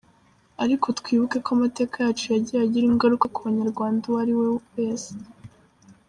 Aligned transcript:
Ariko 0.63 0.85
twibuke 0.99 1.37
ko 1.45 1.49
amateka 1.55 1.95
yacu 2.05 2.25
yagiye 2.33 2.59
agira 2.65 2.85
ingaruka 2.91 3.25
ku 3.33 3.39
munyarwanda 3.45 4.03
uwo 4.05 4.17
ariwe 4.23 4.45
wese. 4.75 5.11